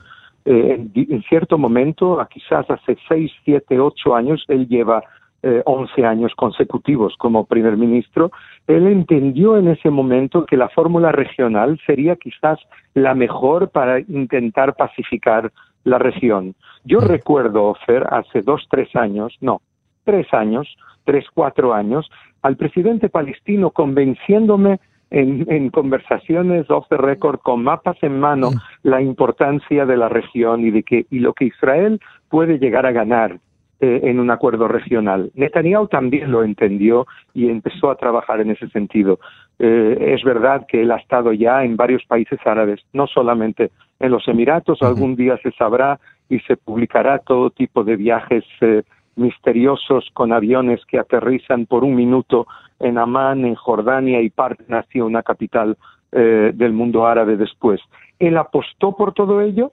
eh, 0.46 0.88
en 0.96 1.24
cierto 1.24 1.58
momento, 1.58 2.20
a 2.20 2.28
quizás 2.28 2.70
hace 2.70 2.98
seis, 3.08 3.32
siete, 3.46 3.80
ocho 3.80 4.16
años, 4.16 4.44
él 4.50 4.68
lleva 4.68 5.04
eh, 5.42 5.62
once 5.66 6.06
años 6.06 6.34
consecutivos 6.36 7.16
como 7.18 7.46
primer 7.46 7.78
ministro, 7.78 8.32
él 8.68 8.88
entendió 8.88 9.58
en 9.58 9.68
ese 9.68 9.90
momento 9.90 10.46
que 10.46 10.58
la 10.58 10.70
fórmula 10.70 11.12
regional 11.12 11.80
sería 11.86 12.16
quizás 12.16 12.60
la 12.94 13.14
mejor 13.14 13.70
para 13.70 14.00
intentar 14.00 14.76
pacificar 14.76 15.52
la 15.84 15.98
región. 15.98 16.56
Yo 16.86 17.00
recuerdo, 17.00 17.76
Fer, 17.86 18.06
hace 18.10 18.42
dos, 18.42 18.66
tres 18.70 18.94
años, 18.96 19.36
no, 19.42 19.62
tres 20.04 20.34
años, 20.34 20.78
tres, 21.04 21.26
cuatro 21.34 21.74
años, 21.74 22.10
al 22.42 22.56
presidente 22.56 23.10
palestino 23.10 23.72
convenciéndome 23.72 24.80
en, 25.14 25.70
conversaciones 25.70 26.70
off 26.70 26.88
the 26.90 26.98
record 26.98 27.40
con 27.40 27.64
mapas 27.64 27.98
en 28.02 28.20
mano 28.20 28.50
la 28.82 29.02
importancia 29.02 29.86
de 29.86 29.96
la 29.96 30.10
región 30.10 30.62
y 30.62 30.72
de 30.72 30.84
que 30.84 31.06
y 31.12 31.20
lo 31.20 31.34
que 31.34 31.46
Israel 31.46 32.00
puede 32.30 32.58
llegar 32.58 32.86
a 32.86 32.92
ganar 32.92 33.38
eh, 33.80 34.02
en 34.04 34.20
un 34.20 34.32
acuerdo 34.32 34.68
regional. 34.68 35.32
Netanyahu 35.36 35.88
también 35.88 36.32
lo 36.32 36.44
entendió 36.44 37.06
y 37.34 37.50
empezó 37.50 37.92
a 37.92 37.96
trabajar 37.96 38.42
en 38.42 38.50
ese 38.50 38.68
sentido. 38.70 39.20
Eh, 39.60 40.16
es 40.16 40.24
verdad 40.24 40.66
que 40.68 40.82
él 40.82 40.92
ha 40.92 40.98
estado 40.98 41.32
ya 41.32 41.64
en 41.64 41.78
varios 41.78 42.04
países 42.06 42.40
árabes, 42.46 42.82
no 42.92 43.06
solamente 43.06 43.72
en 44.00 44.12
los 44.12 44.28
Emiratos, 44.28 44.82
algún 44.82 45.16
día 45.16 45.38
se 45.44 45.52
sabrá 45.52 46.00
y 46.28 46.40
se 46.40 46.58
publicará 46.58 47.20
todo 47.20 47.52
tipo 47.52 47.84
de 47.84 47.96
viajes 47.98 48.44
eh, 48.62 48.82
misteriosos 49.16 50.10
con 50.14 50.32
aviones 50.34 50.84
que 50.86 51.00
aterrizan 51.00 51.66
por 51.66 51.84
un 51.84 51.96
minuto 51.96 52.48
en 52.80 52.98
Amán, 52.98 53.46
en 53.46 53.56
Jordania 53.56 54.22
y 54.22 54.30
parten 54.30 54.74
hacia 54.74 55.06
una 55.06 55.24
capital 55.24 55.78
eh, 56.12 56.52
del 56.54 56.74
mundo 56.74 57.06
árabe 57.06 57.38
después. 57.38 57.82
Él 58.20 58.38
apostó 58.38 58.96
por 58.96 59.14
todo 59.14 59.42
ello, 59.42 59.72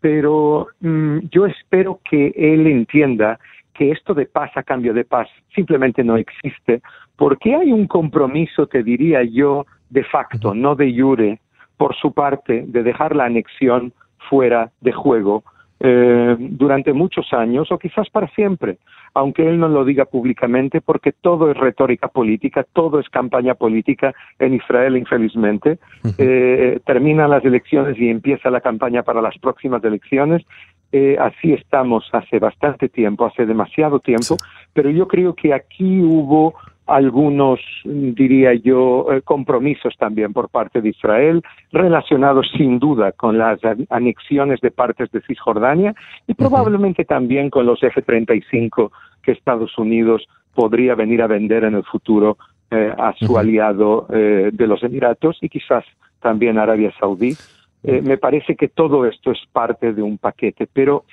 pero 0.00 0.68
mm, 0.80 1.18
yo 1.30 1.46
espero 1.46 2.00
que 2.08 2.32
él 2.36 2.66
entienda 2.66 3.38
que 3.74 3.90
esto 3.90 4.14
de 4.14 4.26
paz 4.26 4.50
a 4.56 4.62
cambio 4.62 4.92
de 4.92 5.04
paz 5.04 5.28
simplemente 5.54 6.04
no 6.04 6.16
existe, 6.16 6.82
porque 7.16 7.54
hay 7.54 7.72
un 7.72 7.86
compromiso, 7.86 8.66
te 8.66 8.82
diría 8.82 9.22
yo, 9.22 9.66
de 9.88 10.04
facto, 10.04 10.54
no 10.54 10.74
de 10.74 10.94
jure, 10.94 11.40
por 11.76 11.94
su 11.96 12.12
parte, 12.12 12.64
de 12.66 12.82
dejar 12.82 13.16
la 13.16 13.24
anexión 13.24 13.92
fuera 14.28 14.70
de 14.80 14.92
juego 14.92 15.44
eh, 15.82 16.36
durante 16.38 16.92
muchos 16.92 17.32
años 17.32 17.72
o 17.72 17.78
quizás 17.78 18.10
para 18.10 18.28
siempre, 18.34 18.76
aunque 19.14 19.48
él 19.48 19.58
no 19.58 19.66
lo 19.66 19.84
diga 19.84 20.04
públicamente, 20.04 20.82
porque 20.82 21.12
todo 21.12 21.50
es 21.50 21.56
retórica 21.56 22.08
política, 22.08 22.66
todo 22.72 23.00
es 23.00 23.08
campaña 23.08 23.54
política 23.54 24.14
en 24.38 24.54
Israel, 24.54 24.98
infelizmente. 24.98 25.78
Eh, 26.18 26.80
terminan 26.84 27.30
las 27.30 27.44
elecciones 27.44 27.98
y 27.98 28.10
empieza 28.10 28.50
la 28.50 28.60
campaña 28.60 29.02
para 29.02 29.22
las 29.22 29.38
próximas 29.38 29.82
elecciones. 29.82 30.44
Eh, 30.92 31.16
así 31.18 31.54
estamos 31.54 32.08
hace 32.12 32.38
bastante 32.38 32.88
tiempo, 32.88 33.24
hace 33.24 33.46
demasiado 33.46 34.00
tiempo, 34.00 34.36
pero 34.74 34.90
yo 34.90 35.08
creo 35.08 35.34
que 35.34 35.54
aquí 35.54 36.00
hubo 36.00 36.54
algunos, 36.90 37.60
diría 37.84 38.54
yo, 38.54 39.06
eh, 39.12 39.22
compromisos 39.22 39.96
también 39.96 40.32
por 40.32 40.48
parte 40.48 40.82
de 40.82 40.90
Israel, 40.90 41.42
relacionados 41.72 42.50
sin 42.56 42.78
duda 42.78 43.12
con 43.12 43.38
las 43.38 43.60
anexiones 43.88 44.60
de 44.60 44.70
partes 44.70 45.10
de 45.12 45.22
Cisjordania 45.22 45.94
y 46.26 46.34
probablemente 46.34 47.04
también 47.04 47.48
con 47.48 47.66
los 47.66 47.82
F-35 47.82 48.90
que 49.22 49.32
Estados 49.32 49.78
Unidos 49.78 50.26
podría 50.54 50.94
venir 50.94 51.22
a 51.22 51.28
vender 51.28 51.64
en 51.64 51.74
el 51.76 51.84
futuro 51.84 52.38
eh, 52.70 52.92
a 52.96 53.14
su 53.14 53.38
aliado 53.38 54.06
eh, 54.12 54.50
de 54.52 54.66
los 54.66 54.82
Emiratos 54.82 55.38
y 55.40 55.48
quizás 55.48 55.84
también 56.20 56.58
Arabia 56.58 56.92
Saudí. 56.98 57.34
me 57.82 58.18
parece 58.18 58.56
que 58.56 58.68
todo 58.68 59.06
esto 59.06 59.30
es 59.30 59.38
parte 59.52 59.94
de 59.94 60.02
un 60.02 60.18
paquete, 60.18 60.68
pero 60.70 61.04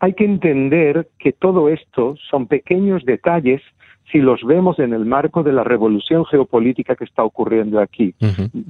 hay 0.00 0.14
que 0.14 0.24
entender 0.24 1.08
que 1.18 1.32
todo 1.32 1.68
esto 1.68 2.16
son 2.30 2.46
pequeños 2.46 3.04
detalles 3.04 3.62
si 4.10 4.18
los 4.18 4.42
vemos 4.44 4.78
en 4.78 4.92
el 4.92 5.04
marco 5.04 5.42
de 5.42 5.52
la 5.52 5.64
revolución 5.64 6.24
geopolítica 6.24 6.96
que 6.96 7.04
está 7.04 7.24
ocurriendo 7.24 7.80
aquí. 7.80 8.14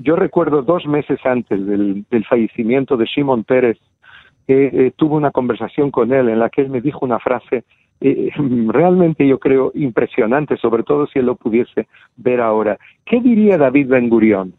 Yo 0.02 0.16
recuerdo 0.16 0.62
dos 0.62 0.86
meses 0.86 1.18
antes 1.24 1.66
del, 1.66 2.04
fallecimiento 2.28 2.96
de 2.96 3.06
Shimon 3.06 3.44
Pérez, 3.44 3.78
que 4.46 4.66
eh, 4.66 4.92
tuve 4.96 5.16
una 5.16 5.30
conversación 5.30 5.90
con 5.90 6.12
él 6.12 6.28
en 6.28 6.38
la 6.38 6.48
que 6.48 6.62
él 6.62 6.70
me 6.70 6.80
dijo 6.80 7.04
una 7.04 7.18
frase 7.18 7.64
eh, 8.00 8.30
realmente 8.68 9.26
yo 9.26 9.38
creo 9.38 9.72
impresionante, 9.74 10.56
sobre 10.56 10.82
todo 10.82 11.06
si 11.06 11.18
él 11.18 11.26
lo 11.26 11.36
pudiese 11.36 11.88
ver 12.16 12.40
ahora. 12.40 12.78
¿Qué 13.04 13.20
diría 13.20 13.58
David 13.58 13.88
Ben 13.88 14.08
Gurión, 14.08 14.54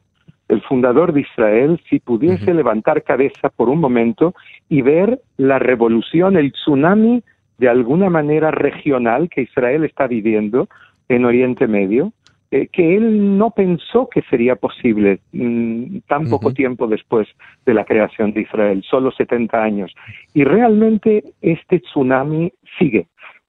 el 0.47 0.61
fundador 0.61 1.13
de 1.13 1.21
Israel, 1.21 1.79
si 1.89 1.99
pudiese 1.99 2.53
levantar 2.53 3.03
cabeza 3.03 3.49
por 3.49 3.69
un 3.69 3.79
momento 3.79 4.33
y 4.69 4.81
ver 4.81 5.19
la 5.35 5.59
revolución, 5.59 6.37
el 6.37 6.53
tsunami 6.53 7.21
de 7.57 7.69
alguna 7.69 8.09
manera 8.09 8.51
regional 8.51 9.29
que 9.29 9.41
Israel 9.41 9.83
está 9.83 10.07
viviendo 10.07 10.67
en 11.09 11.25
Oriente 11.25 11.67
Medio, 11.67 12.13
eh, 12.49 12.67
que 12.71 12.95
él 12.95 13.37
no 13.37 13.51
pensó 13.51 14.07
que 14.07 14.21
sería 14.29 14.55
posible 14.55 15.19
mm, 15.33 15.97
tan 16.07 16.29
poco 16.29 16.53
tiempo 16.53 16.87
después 16.87 17.27
de 17.65 17.73
la 17.73 17.83
creación 17.83 18.31
de 18.31 18.41
Israel, 18.41 18.83
solo 18.89 19.11
70 19.11 19.61
años. 19.61 19.93
Y 20.33 20.45
realmente 20.45 21.23
este 21.41 21.79
tsunami 21.79 22.53
sigue. 22.79 23.07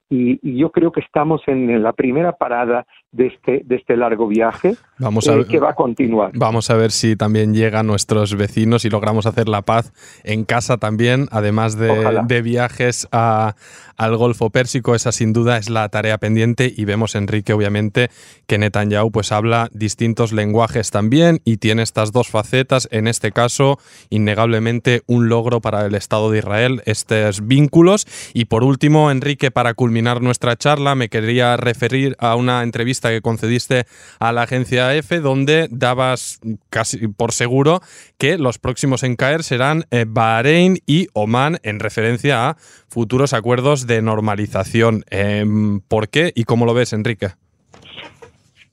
Y, 0.09 0.57
yo 0.57 0.71
creo 0.71 0.91
que 0.91 0.99
estamos 0.99 1.41
en 1.47 1.81
la 1.81 1.93
primera 1.93 2.33
parada 2.33 2.85
de 3.13 3.27
este, 3.27 3.61
de 3.63 3.75
este 3.77 3.95
largo 3.95 4.27
viaje. 4.27 4.73
Vamos 4.99 5.27
a 5.27 5.33
eh, 5.33 5.37
ver, 5.37 5.47
que 5.47 5.59
va 5.59 5.71
a 5.71 5.75
continuar. 5.75 6.31
Vamos 6.35 6.69
a 6.69 6.75
ver 6.75 6.91
si 6.91 7.15
también 7.15 7.53
llegan 7.53 7.87
nuestros 7.87 8.35
vecinos 8.35 8.85
y 8.85 8.89
logramos 8.89 9.25
hacer 9.25 9.49
la 9.49 9.63
paz 9.63 9.91
en 10.23 10.45
casa 10.45 10.77
también, 10.77 11.27
además 11.31 11.77
de, 11.77 12.21
de 12.27 12.41
viajes 12.41 13.07
a, 13.11 13.55
al 13.99 14.15
Golfo 14.15 14.49
Pérsico. 14.49 14.95
Esa 14.95 15.11
sin 15.11 15.33
duda 15.33 15.57
es 15.57 15.69
la 15.69 15.87
tarea 15.89 16.17
pendiente 16.17 16.73
y 16.75 16.85
vemos, 16.85 17.15
Enrique, 17.15 17.53
obviamente, 17.53 18.09
que 18.47 18.57
Netanyahu 18.57 19.11
pues 19.11 19.31
habla 19.31 19.69
distintos 19.73 20.31
lenguajes 20.31 20.89
también 20.89 21.41
y 21.43 21.57
tiene 21.57 21.83
estas 21.83 22.11
dos 22.11 22.29
facetas. 22.29 22.87
En 22.91 23.07
este 23.07 23.31
caso, 23.31 23.77
innegablemente 24.09 25.01
un 25.05 25.29
logro 25.29 25.61
para 25.61 25.85
el 25.85 25.95
Estado 25.95 26.31
de 26.31 26.39
Israel, 26.39 26.81
estos 26.85 27.45
vínculos. 27.45 28.07
Y 28.33 28.45
por 28.45 28.63
último, 28.63 29.11
Enrique, 29.11 29.51
para 29.51 29.73
culminar 29.73 30.21
nuestra 30.21 30.55
charla, 30.55 30.95
me 30.95 31.09
quería 31.09 31.57
referir 31.57 32.15
a 32.19 32.35
una 32.35 32.63
entrevista 32.63 33.09
que 33.09 33.21
concediste 33.21 33.85
a 34.19 34.31
la 34.31 34.43
agencia 34.43 34.88
Donde 35.21 35.67
dabas 35.69 36.39
casi 36.69 37.07
por 37.07 37.31
seguro 37.31 37.79
que 38.17 38.37
los 38.37 38.57
próximos 38.57 39.03
en 39.03 39.15
caer 39.15 39.43
serán 39.43 39.83
eh, 39.91 40.05
Bahrein 40.07 40.77
y 40.85 41.07
Oman, 41.13 41.57
en 41.63 41.79
referencia 41.79 42.49
a 42.49 42.55
futuros 42.89 43.33
acuerdos 43.33 43.87
de 43.87 44.01
normalización. 44.01 45.03
Eh, 45.11 45.45
¿Por 45.87 46.09
qué 46.09 46.31
y 46.35 46.43
cómo 46.43 46.65
lo 46.65 46.73
ves, 46.73 46.93
Enrique? 46.93 47.27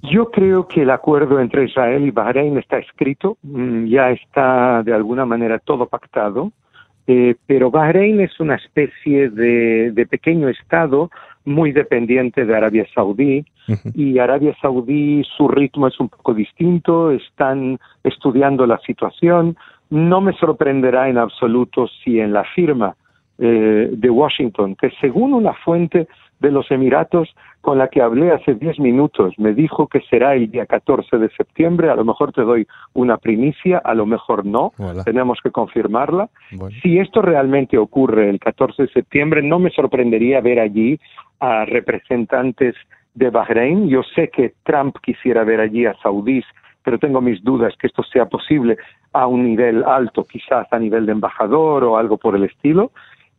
Yo 0.02 0.30
creo 0.30 0.68
que 0.68 0.82
el 0.82 0.90
acuerdo 0.90 1.40
entre 1.40 1.64
Israel 1.64 2.06
y 2.06 2.10
Bahrein 2.10 2.58
está 2.58 2.78
escrito, 2.78 3.38
mm, 3.42 3.86
ya 3.86 4.10
está 4.10 4.82
de 4.82 4.94
alguna 4.94 5.26
manera 5.26 5.58
todo 5.58 5.86
pactado, 5.86 6.52
eh, 7.06 7.36
pero 7.46 7.70
Bahrein 7.70 8.20
es 8.20 8.38
una 8.40 8.56
especie 8.56 9.30
de, 9.30 10.06
pequeño 10.08 10.48
estado 10.48 11.10
muy 11.46 11.72
dependiente 11.72 12.44
de 12.44 12.54
Arabia 12.54 12.86
Saudí 12.94 13.44
uh 13.68 13.72
-huh. 13.72 13.92
y 13.94 14.18
Arabia 14.18 14.54
Saudí 14.60 15.22
su 15.36 15.48
ritmo 15.48 15.86
es 15.86 15.98
un 15.98 16.08
poco 16.08 16.34
distinto, 16.34 17.10
están 17.10 17.78
estudiando 18.04 18.66
la 18.66 18.78
situación, 18.80 19.56
no 19.90 20.20
me 20.20 20.32
sorprenderá 20.34 21.08
en 21.08 21.18
absoluto 21.18 21.86
si 21.86 22.20
en 22.20 22.32
la 22.32 22.44
firma 22.44 22.96
eh, 23.38 23.90
de 23.92 24.10
Washington, 24.10 24.76
que 24.76 24.90
según 25.00 25.34
una 25.34 25.52
fuente 25.52 26.08
de 26.40 26.50
los 26.50 26.70
Emiratos 26.70 27.34
con 27.60 27.78
la 27.78 27.88
que 27.88 28.00
hablé 28.00 28.30
hace 28.30 28.54
10 28.54 28.78
minutos. 28.78 29.34
Me 29.38 29.52
dijo 29.52 29.88
que 29.88 30.00
será 30.08 30.34
el 30.34 30.50
día 30.50 30.66
14 30.66 31.18
de 31.18 31.28
septiembre. 31.30 31.90
A 31.90 31.96
lo 31.96 32.04
mejor 32.04 32.32
te 32.32 32.42
doy 32.42 32.66
una 32.94 33.16
primicia, 33.16 33.78
a 33.78 33.94
lo 33.94 34.06
mejor 34.06 34.44
no. 34.44 34.72
Hola. 34.78 35.02
Tenemos 35.04 35.40
que 35.42 35.50
confirmarla. 35.50 36.28
Bueno. 36.52 36.76
Si 36.82 36.98
esto 36.98 37.22
realmente 37.22 37.76
ocurre 37.78 38.30
el 38.30 38.38
14 38.38 38.84
de 38.84 38.88
septiembre, 38.88 39.42
no 39.42 39.58
me 39.58 39.70
sorprendería 39.70 40.40
ver 40.40 40.60
allí 40.60 41.00
a 41.40 41.64
representantes 41.64 42.76
de 43.14 43.30
Bahrein. 43.30 43.88
Yo 43.88 44.02
sé 44.14 44.28
que 44.28 44.54
Trump 44.62 44.96
quisiera 45.02 45.42
ver 45.42 45.60
allí 45.60 45.86
a 45.86 45.94
saudíes, 46.02 46.44
pero 46.84 46.98
tengo 46.98 47.20
mis 47.20 47.42
dudas 47.42 47.74
que 47.78 47.88
esto 47.88 48.04
sea 48.04 48.26
posible 48.26 48.76
a 49.12 49.26
un 49.26 49.44
nivel 49.44 49.82
alto, 49.82 50.24
quizás 50.24 50.66
a 50.70 50.78
nivel 50.78 51.06
de 51.06 51.12
embajador 51.12 51.82
o 51.84 51.96
algo 51.96 52.18
por 52.18 52.36
el 52.36 52.44
estilo. 52.44 52.92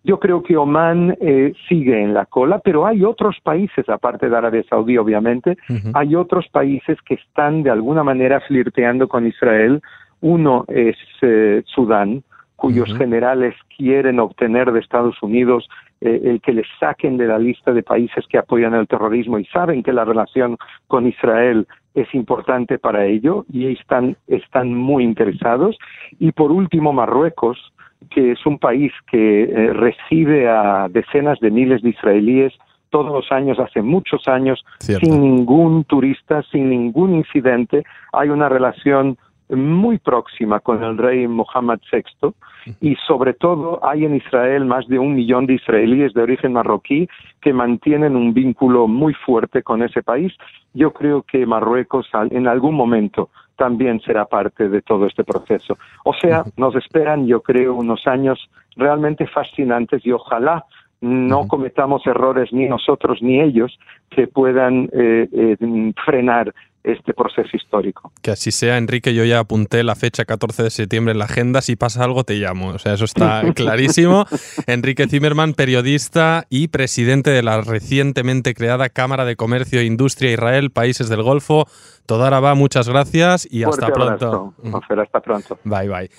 Yo 0.04 0.20
creo 0.20 0.42
que 0.42 0.56
Oman 0.56 1.18
eh, 1.20 1.54
sigue 1.68 2.02
en 2.02 2.14
la 2.14 2.26
cola, 2.26 2.60
pero 2.60 2.86
hay 2.86 3.04
otros 3.04 3.38
países, 3.44 3.90
aparte 3.90 4.30
de 4.30 4.38
Arabia 4.38 4.64
Saudí, 4.70 4.98
obviamente, 4.98 5.58
uh 5.70 5.74
-huh. 5.74 5.92
hay 5.94 6.16
otros 6.16 6.48
países 6.50 6.98
que 7.02 7.16
están 7.16 7.64
de 7.64 7.72
alguna 7.72 8.04
manera 8.04 8.40
flirteando 8.42 9.08
con 9.08 9.28
Israel. 9.28 9.82
Uno 10.22 10.66
es 10.68 10.96
eh, 11.22 11.62
Sudán, 11.66 12.24
cuyos 12.56 12.90
uh 12.90 12.94
-huh. 12.94 12.98
generales 12.98 13.56
quieren 13.76 14.20
obtener 14.20 14.72
de 14.72 14.80
Estados 14.80 15.22
Unidos 15.22 15.68
eh, 16.00 16.22
el 16.26 16.42
que 16.42 16.54
les 16.54 16.68
saquen 16.80 17.18
de 17.18 17.26
la 17.26 17.40
lista 17.40 17.74
de 17.74 17.82
países 17.82 18.26
que 18.28 18.38
apoyan 18.38 18.76
el 18.76 18.88
terrorismo 18.88 19.40
y 19.40 19.46
saben 19.46 19.82
que 19.82 19.92
la 19.92 20.06
relación 20.06 20.58
con 20.88 21.08
Israel 21.08 21.68
es 21.96 22.14
importante 22.14 22.78
para 22.78 23.06
ello 23.06 23.46
y 23.52 23.66
están, 23.72 24.16
están 24.28 24.76
muy 24.76 25.04
interesados. 25.04 25.76
Y 26.20 26.32
por 26.34 26.52
último, 26.52 26.94
Marruecos, 26.94 27.74
que 28.10 28.32
es 28.32 28.46
un 28.46 28.60
país 28.60 28.92
que 29.12 29.44
eh, 29.44 29.74
recibe 29.74 30.48
a 30.50 30.88
decenas 30.90 31.40
de 31.40 31.52
miles 31.52 31.82
de 31.82 31.90
israelíes 31.90 32.54
todos 32.90 33.12
los 33.12 33.32
años, 33.32 33.60
hace 33.60 33.82
muchos 33.82 34.28
años, 34.28 34.64
Cierto. 34.80 35.06
sin 35.06 35.22
ningún 35.22 35.84
turista, 35.84 36.42
sin 36.52 36.70
ningún 36.70 37.16
incidente. 37.16 37.84
Hay 38.14 38.30
una 38.30 38.50
relación 38.50 39.18
muy 39.50 39.98
próxima 39.98 40.60
con 40.60 40.84
el 40.84 40.98
rey 40.98 41.28
Mohammed 41.28 41.80
VI 41.92 42.34
y 42.82 42.96
sobre 43.08 43.34
todo 43.34 43.80
hay 43.82 44.04
en 44.04 44.16
Israel 44.16 44.66
más 44.66 44.88
de 44.88 45.00
un 45.00 45.16
millón 45.16 45.46
de 45.46 45.54
israelíes 45.54 46.14
de 46.14 46.22
origen 46.22 46.54
marroquí 46.54 47.08
que 47.42 47.54
mantienen 47.54 48.16
un 48.16 48.34
vínculo 48.34 48.88
muy 48.88 49.14
fuerte 49.14 49.64
con 49.64 49.84
ese 49.84 50.04
país. 50.04 50.34
Yo 50.74 50.92
creo 50.92 51.24
que 51.24 51.46
Marruecos 51.46 52.08
en 52.30 52.48
algún 52.48 52.76
momento 52.76 53.30
también 53.58 54.00
será 54.02 54.26
parte 54.26 54.70
de 54.70 54.82
todo 54.82 55.06
este 55.06 55.24
proceso. 55.24 55.78
O 56.06 56.14
sea, 56.14 56.44
nos 56.56 56.76
esperan, 56.76 57.28
yo 57.28 57.42
creo, 57.42 57.76
unos 57.76 58.08
años 58.08 58.50
realmente 58.76 59.28
fascinantes 59.28 60.06
y 60.06 60.12
ojalá 60.12 60.64
no 61.02 61.48
cometamos 61.48 62.06
errores 62.08 62.52
ni 62.52 62.68
nosotros 62.68 63.22
ni 63.22 63.40
ellos 63.40 63.78
que 64.10 64.28
puedan 64.28 64.90
eh, 64.94 65.28
eh, 65.32 65.94
frenar 66.06 66.54
este 66.88 67.14
proceso 67.14 67.50
histórico. 67.54 68.12
Que 68.22 68.32
así 68.32 68.52
sea, 68.52 68.78
Enrique. 68.78 69.14
Yo 69.14 69.26
ya 69.26 69.40
apunté 69.40 69.84
la 69.84 69.96
fecha 69.96 70.26
14 70.26 70.64
de 70.64 70.70
septiembre 70.70 71.12
en 71.12 71.20
la 71.20 71.26
agenda. 71.26 71.62
Si 71.62 71.76
pasa 71.76 72.04
algo, 72.04 72.24
te 72.24 72.36
llamo. 72.36 72.70
O 72.70 72.80
sea, 72.80 72.94
eso 72.94 73.06
está 73.06 73.44
clarísimo. 73.56 74.26
Enrique 74.68 75.08
Zimmerman, 75.08 75.54
periodista 75.54 76.46
y 76.50 76.70
presidente 76.70 77.30
de 77.30 77.44
la 77.44 77.62
recientemente 77.62 78.54
creada 78.54 78.90
Cámara 78.90 79.26
de 79.26 79.36
Comercio 79.36 79.80
e 79.80 79.86
Industria 79.86 80.32
Israel, 80.32 80.72
Países 80.72 81.10
del 81.10 81.24
Golfo. 81.24 81.68
Todaraba, 82.06 82.56
muchas 82.56 82.88
gracias 82.88 83.48
y 83.52 83.64
Fuerte 83.64 83.86
hasta 83.86 83.94
pronto. 83.94 84.54
Abrazo, 84.58 84.78
Ofer, 84.78 85.00
hasta 85.02 85.20
pronto. 85.20 85.60
Bye, 85.66 85.90
bye. 85.90 86.10